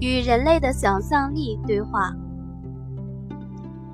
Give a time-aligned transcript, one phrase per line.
[0.00, 2.12] 与人类的想象力对话。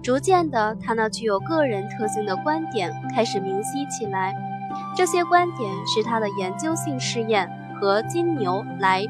[0.03, 4.35] 逐渐的，他那具有个人特性的观点开始明晰起来。
[4.97, 9.05] 这些观点是他的研究性试验和金牛来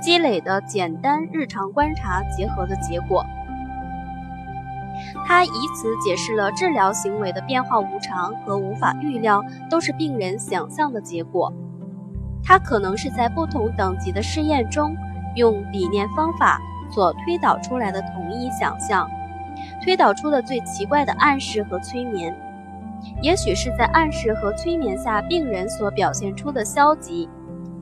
[0.00, 3.24] 积累的简单日常观察结合的结果。
[5.24, 11.52] 他以此解释了治疗行为的变化无常和无法预料，都是病人想象的结果。
[12.42, 14.96] 他可能是在不同等级的试验中，
[15.36, 19.08] 用理念方法所推导出来的统一想象，
[19.82, 22.34] 推导出的最奇怪的暗示和催眠。
[23.22, 27.28] 也许是在暗示和催眠下，病人所表现出的消极、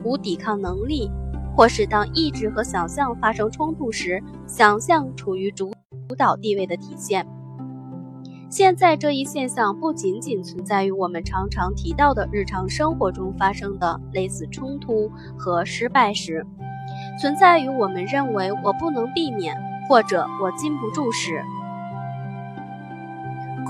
[0.03, 1.09] 无抵抗能力，
[1.55, 5.71] 或是当意志和想象发生冲突时，想象处于主
[6.07, 7.25] 主导地位的体现。
[8.49, 16.45] 现在这一现象不仅仅存在于我们常常提到的日常生活中发生的类似冲突和失败时，
[17.19, 19.55] 存在于我们认为我不能避免
[19.87, 21.43] 或者我禁不住时。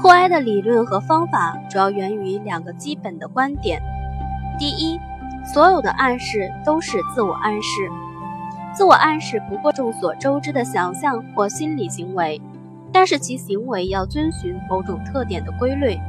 [0.02, 3.82] 库埃的理论和方法主要源于两个基本的观点：
[4.60, 5.00] 第一，
[5.46, 7.90] 所有的暗示都是自我暗示，
[8.73, 12.42] 自我暗示不过众所周知的想象或心理行为。
[12.92, 16.00] 但是其行为要遵循某种特点的规律，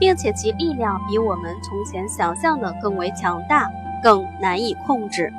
[0.00, 3.70] 并且其力量比我们从前想象的更为强大，
[4.02, 5.32] 更难以控制。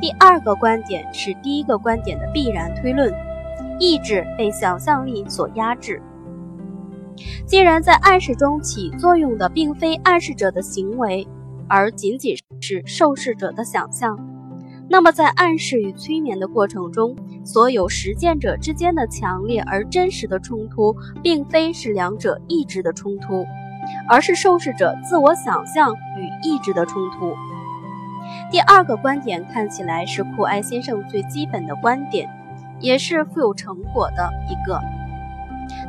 [0.00, 3.12] 第二个观点是第一个观点的必然推论：
[3.78, 6.00] 意志被想象力所压制。
[7.46, 11.28] 既然在暗示中起作用的并非暗示者的行为，
[11.68, 14.18] 而仅仅是受试者的想象。
[14.88, 23.44] 那么，在暗示与催眠的过程中，所有实践者之间的强烈而真实的冲突，并非是两者意志的冲突，
[24.08, 27.34] 而是受试者自我想象与意志的冲突。
[28.50, 32.28] 第二个观点看起来是库埃先生最基本的观点，
[32.78, 34.80] 也是富有成果的一个。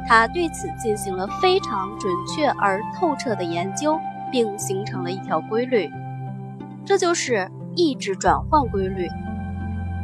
[0.08, 4.00] 他对此进行了非常准确而透彻的研究，
[4.32, 5.92] 并形成了一条规律，
[6.86, 7.50] 这就是。
[7.74, 9.08] 意志转换规律。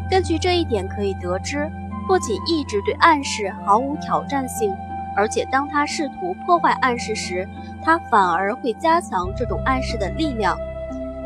[0.09, 1.69] 根据这一点可以得知，
[2.07, 4.73] 不仅意志对暗示毫无挑战性，
[5.17, 7.45] 而且当他试图破坏暗示时，
[7.83, 10.57] 他反而会加强这种暗示的力量。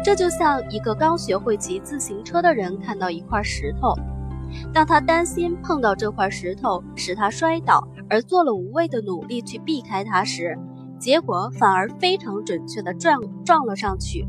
[0.03, 3.93] 这就像一个刚学会骑自行车的人看到一块石头，
[4.73, 10.57] 当他担心碰到这块石头使他摔倒，而做了无谓的努力去避开它时，
[10.99, 14.27] 结果反而非常准确地撞撞了上去。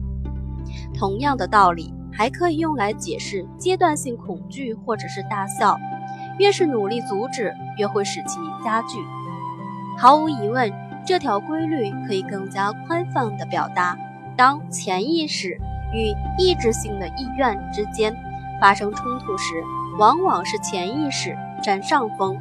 [0.95, 1.93] 同样的道理。
[2.15, 5.79] 还可以用来解释阶段性恐惧或者是大笑，
[6.39, 8.99] 越是努力阻止，越会使其加剧。
[9.97, 10.71] 毫无疑问，
[11.07, 13.97] 这条规律可以更加宽泛地表达：
[14.37, 15.59] 当潜意识
[15.93, 18.15] 与意志性的意愿之间
[18.61, 19.63] 发生冲突时，
[19.99, 22.39] 往往是潜意识占上风，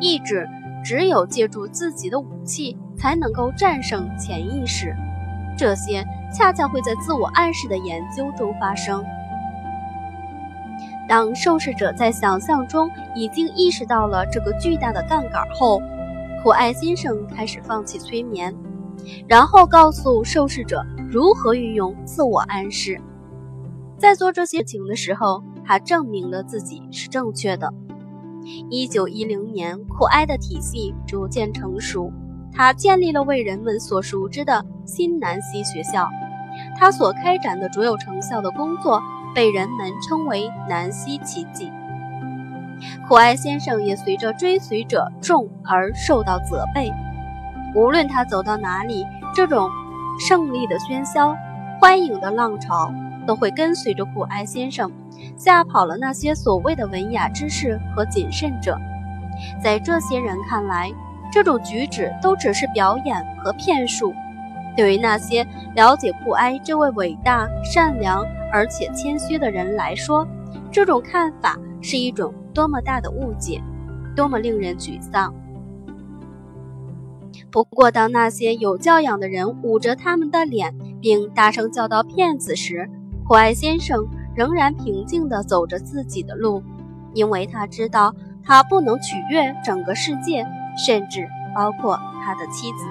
[0.00, 0.48] 意志
[0.84, 4.94] 只有借助自己的武器才能够战胜潜意识。
[5.56, 6.04] 这些。
[6.30, 9.02] 恰恰会在自我暗示的研究中发生。
[11.08, 15.80] 当受试者在想象中已经意识到了这个巨大的杠杆后，
[16.42, 18.54] 库艾先生开始放弃催眠，
[19.26, 23.00] 然后告诉受试者如何运用自我暗示。
[23.96, 27.72] 在做这些事情的时候，他证明了自己是正确的。
[28.70, 32.12] 一九一零年，库埃的体系逐渐成熟。
[32.52, 36.08] 他建立了为人们所熟知的新南希学校，
[36.76, 39.02] 他所开展的卓有成效的工作
[39.34, 41.70] 被人们称为“南希奇迹”。
[43.08, 46.92] 库埃先生也随着追随者众而受到责备。
[47.74, 49.04] 无论他走到哪里，
[49.34, 49.68] 这种
[50.18, 51.36] 胜利的喧嚣、
[51.80, 52.92] 欢迎的浪潮
[53.26, 54.90] 都会跟随着库埃先生，
[55.36, 58.76] 吓跑了那些所谓的文雅之士和谨慎者。
[59.62, 60.90] 在这些人看来，
[61.32, 64.12] 这种举止都只是表演和骗术。
[64.76, 70.26] 对于那些了解库埃这位伟大、善良而且谦虚的人来说，
[70.70, 73.60] 这种看法是一种多么大的误解，
[74.16, 75.32] 多么令人沮丧。
[77.50, 82.88] 不过，当那些有教养的人捂着他们的脸，并大声叫道“骗子”时，
[83.26, 86.62] 普爱先生仍然平静地走着自己的路，
[87.14, 88.14] 因为他知道
[88.44, 90.46] 他不能取悦整个世界。
[90.86, 91.26] 甚至
[91.56, 92.84] 包括他的妻子。